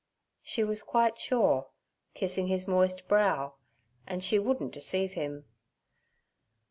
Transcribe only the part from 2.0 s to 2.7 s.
kissing his